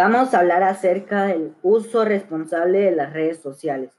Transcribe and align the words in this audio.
Vamos 0.00 0.32
a 0.32 0.38
hablar 0.38 0.62
acerca 0.62 1.24
del 1.24 1.56
uso 1.60 2.04
responsable 2.04 2.82
de 2.82 2.92
las 2.92 3.12
redes 3.12 3.40
sociales. 3.40 3.90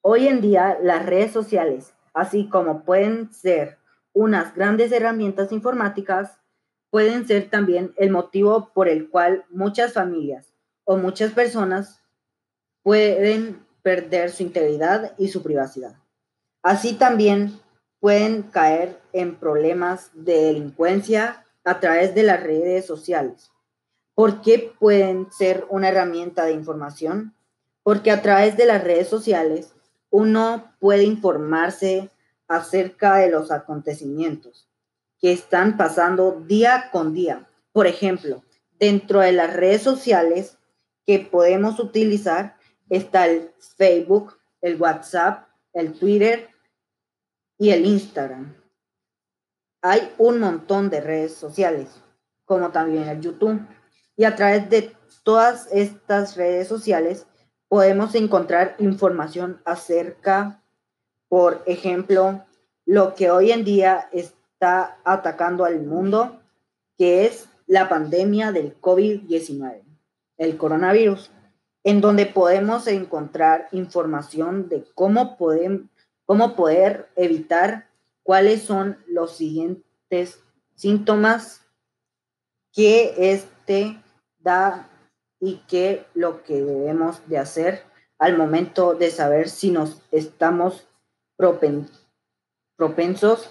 Hoy 0.00 0.28
en 0.28 0.40
día 0.40 0.78
las 0.80 1.04
redes 1.04 1.32
sociales, 1.32 1.94
así 2.14 2.48
como 2.48 2.84
pueden 2.84 3.34
ser 3.34 3.76
unas 4.12 4.54
grandes 4.54 4.92
herramientas 4.92 5.50
informáticas, 5.50 6.38
pueden 6.90 7.26
ser 7.26 7.50
también 7.50 7.92
el 7.96 8.12
motivo 8.12 8.70
por 8.72 8.88
el 8.88 9.10
cual 9.10 9.44
muchas 9.50 9.94
familias 9.94 10.54
o 10.84 10.96
muchas 10.96 11.32
personas 11.32 12.00
pueden 12.84 13.66
perder 13.82 14.30
su 14.30 14.44
integridad 14.44 15.12
y 15.18 15.26
su 15.26 15.42
privacidad. 15.42 15.96
Así 16.62 16.92
también 16.92 17.58
pueden 17.98 18.44
caer 18.44 19.00
en 19.12 19.34
problemas 19.34 20.12
de 20.14 20.40
delincuencia 20.40 21.44
a 21.64 21.80
través 21.80 22.14
de 22.14 22.22
las 22.22 22.40
redes 22.40 22.86
sociales. 22.86 23.51
¿Por 24.22 24.40
qué 24.40 24.72
pueden 24.78 25.32
ser 25.32 25.66
una 25.68 25.88
herramienta 25.88 26.44
de 26.44 26.52
información? 26.52 27.34
Porque 27.82 28.12
a 28.12 28.22
través 28.22 28.56
de 28.56 28.66
las 28.66 28.84
redes 28.84 29.08
sociales 29.08 29.74
uno 30.10 30.76
puede 30.78 31.02
informarse 31.02 32.08
acerca 32.46 33.16
de 33.16 33.32
los 33.32 33.50
acontecimientos 33.50 34.68
que 35.20 35.32
están 35.32 35.76
pasando 35.76 36.40
día 36.46 36.90
con 36.92 37.12
día. 37.12 37.48
Por 37.72 37.88
ejemplo, 37.88 38.44
dentro 38.78 39.18
de 39.18 39.32
las 39.32 39.56
redes 39.56 39.82
sociales 39.82 40.56
que 41.04 41.18
podemos 41.18 41.80
utilizar 41.80 42.54
está 42.90 43.26
el 43.26 43.50
Facebook, 43.76 44.38
el 44.60 44.80
WhatsApp, 44.80 45.48
el 45.72 45.98
Twitter 45.98 46.48
y 47.58 47.70
el 47.70 47.84
Instagram. 47.86 48.54
Hay 49.80 50.12
un 50.16 50.38
montón 50.38 50.90
de 50.90 51.00
redes 51.00 51.34
sociales, 51.34 51.88
como 52.44 52.70
también 52.70 53.08
el 53.08 53.20
YouTube. 53.20 53.60
Y 54.16 54.24
a 54.24 54.36
través 54.36 54.68
de 54.70 54.92
todas 55.22 55.68
estas 55.72 56.36
redes 56.36 56.68
sociales 56.68 57.26
podemos 57.68 58.14
encontrar 58.14 58.76
información 58.78 59.60
acerca, 59.64 60.62
por 61.28 61.62
ejemplo, 61.66 62.44
lo 62.84 63.14
que 63.14 63.30
hoy 63.30 63.52
en 63.52 63.64
día 63.64 64.08
está 64.12 64.98
atacando 65.04 65.64
al 65.64 65.80
mundo, 65.80 66.42
que 66.98 67.24
es 67.24 67.48
la 67.66 67.88
pandemia 67.88 68.52
del 68.52 68.78
COVID-19, 68.80 69.82
el 70.36 70.56
coronavirus, 70.58 71.30
en 71.84 72.00
donde 72.00 72.26
podemos 72.26 72.86
encontrar 72.86 73.68
información 73.72 74.68
de 74.68 74.84
cómo, 74.94 75.36
podemos, 75.36 75.88
cómo 76.26 76.54
poder 76.54 77.08
evitar 77.16 77.88
cuáles 78.22 78.62
son 78.62 78.98
los 79.06 79.36
siguientes 79.36 80.40
síntomas 80.74 81.62
que 82.72 83.32
este 83.62 84.02
da 84.40 84.88
y 85.40 85.62
qué 85.68 86.04
lo 86.14 86.42
que 86.42 86.62
debemos 86.62 87.28
de 87.28 87.38
hacer 87.38 87.84
al 88.18 88.36
momento 88.36 88.94
de 88.94 89.10
saber 89.10 89.48
si 89.48 89.70
nos 89.70 90.02
estamos 90.10 90.88
propensos 92.76 93.50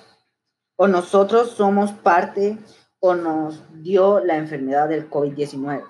o 0.76 0.88
nosotros 0.88 1.52
somos 1.52 1.92
parte 1.94 2.58
o 3.00 3.16
nos 3.16 3.62
dio 3.82 4.20
la 4.20 4.36
enfermedad 4.36 4.90
del 4.90 5.10
COVID-19. 5.10 5.84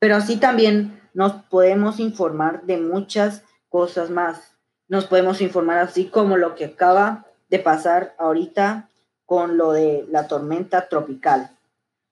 Pero 0.00 0.16
así 0.16 0.36
también 0.36 1.00
nos 1.14 1.32
podemos 1.44 2.00
informar 2.00 2.62
de 2.62 2.78
muchas 2.78 3.44
cosas 3.68 4.10
más. 4.10 4.56
Nos 4.88 5.06
podemos 5.06 5.40
informar 5.40 5.78
así 5.78 6.06
como 6.06 6.36
lo 6.36 6.54
que 6.54 6.66
acaba 6.66 7.26
de 7.48 7.60
pasar 7.60 8.14
ahorita 8.18 8.90
con 9.24 9.56
lo 9.56 9.72
de 9.72 10.04
la 10.10 10.26
tormenta 10.28 10.88
tropical. 10.88 11.55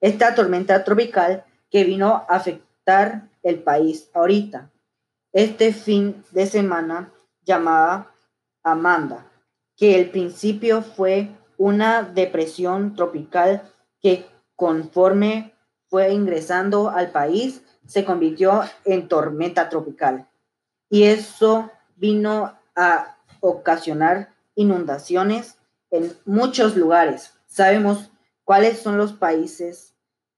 Esta 0.01 0.35
tormenta 0.35 0.83
tropical 0.83 1.45
que 1.69 1.83
vino 1.83 2.25
a 2.27 2.35
afectar 2.35 3.29
el 3.43 3.63
país 3.63 4.09
ahorita. 4.13 4.71
Este 5.31 5.73
fin 5.73 6.23
de 6.31 6.45
semana 6.45 7.11
llamada 7.43 8.11
Amanda, 8.63 9.29
que 9.75 9.99
el 9.99 10.09
principio 10.09 10.81
fue 10.81 11.29
una 11.57 12.03
depresión 12.03 12.95
tropical 12.95 13.63
que 14.01 14.25
conforme 14.55 15.53
fue 15.89 16.13
ingresando 16.13 16.89
al 16.89 17.11
país 17.11 17.61
se 17.85 18.03
convirtió 18.03 18.63
en 18.83 19.07
tormenta 19.07 19.69
tropical. 19.69 20.27
Y 20.89 21.03
eso 21.03 21.71
vino 21.95 22.57
a 22.75 23.17
ocasionar 23.39 24.29
inundaciones 24.55 25.57
en 25.91 26.13
muchos 26.25 26.75
lugares. 26.75 27.33
Sabemos 27.45 28.11
cuáles 28.45 28.79
son 28.79 28.97
los 28.97 29.11
países 29.11 29.93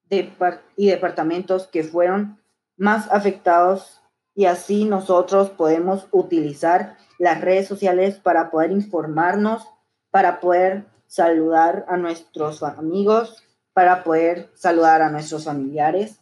y 0.10 0.88
departamentos 0.88 1.68
que 1.68 1.84
fueron 1.84 2.42
más 2.78 3.12
afectados 3.12 4.02
y 4.34 4.46
así 4.46 4.86
nosotros 4.86 5.50
podemos 5.50 6.08
utilizar 6.12 6.98
las 7.20 7.42
redes 7.42 7.68
sociales 7.68 8.18
para 8.18 8.50
poder 8.50 8.72
informarnos, 8.72 9.68
para 10.10 10.40
poder 10.40 10.86
saludar 11.08 11.86
a 11.90 11.98
nuestros 11.98 12.64
amigos, 12.64 13.44
para 13.74 14.04
poder 14.04 14.50
saludar 14.56 15.02
a 15.02 15.10
nuestros 15.10 15.46
familiares, 15.46 16.20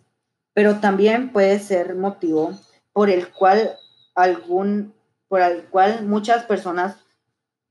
pero 0.53 0.79
también 0.79 1.31
puede 1.31 1.59
ser 1.59 1.95
motivo 1.95 2.53
por 2.93 3.09
el 3.09 3.31
cual 3.31 3.77
algún 4.15 4.93
por 5.27 5.41
el 5.41 5.65
cual 5.65 6.05
muchas 6.05 6.45
personas 6.45 6.97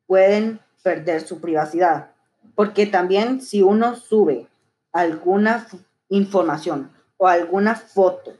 pueden 0.06 0.60
perder 0.82 1.22
su 1.22 1.40
privacidad, 1.40 2.10
porque 2.54 2.86
también 2.86 3.40
si 3.40 3.62
uno 3.62 3.96
sube 3.96 4.48
alguna 4.92 5.66
información 6.08 6.90
o 7.16 7.26
alguna 7.26 7.74
foto, 7.74 8.34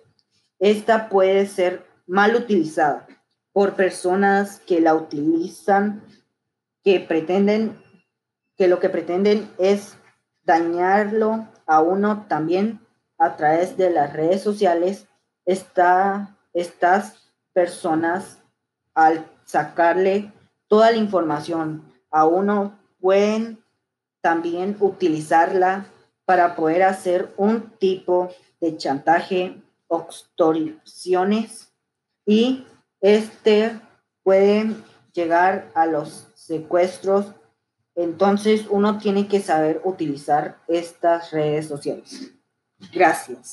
esta 0.58 1.08
puede 1.08 1.46
ser 1.46 1.84
mal 2.06 2.36
utilizada 2.36 3.06
por 3.52 3.74
personas 3.74 4.60
que 4.60 4.80
la 4.80 4.94
utilizan, 4.94 6.02
que 6.82 7.00
pretenden, 7.00 7.80
que 8.56 8.68
lo 8.68 8.80
que 8.80 8.88
pretenden 8.88 9.50
es 9.58 9.96
dañarlo 10.42 11.48
a 11.66 11.80
uno 11.80 12.26
también 12.28 12.80
a 13.18 13.36
través 13.36 13.76
de 13.76 13.90
las 13.90 14.12
redes 14.12 14.42
sociales. 14.42 15.06
Está, 15.46 16.36
estas 16.52 17.32
personas, 17.52 18.42
al 18.94 19.26
sacarle 19.44 20.32
toda 20.68 20.90
la 20.90 20.96
información 20.96 21.92
a 22.10 22.26
uno, 22.26 22.78
pueden 23.00 23.63
también 24.24 24.74
utilizarla 24.80 25.84
para 26.24 26.56
poder 26.56 26.82
hacer 26.82 27.34
un 27.36 27.68
tipo 27.78 28.30
de 28.58 28.74
chantaje, 28.78 29.60
extorsiones 29.90 31.70
y 32.24 32.64
este 33.02 33.78
puede 34.22 34.76
llegar 35.12 35.70
a 35.74 35.84
los 35.84 36.28
secuestros. 36.34 37.34
Entonces 37.94 38.64
uno 38.70 38.96
tiene 38.96 39.28
que 39.28 39.40
saber 39.40 39.82
utilizar 39.84 40.56
estas 40.68 41.30
redes 41.30 41.68
sociales. 41.68 42.32
Gracias. 42.94 43.52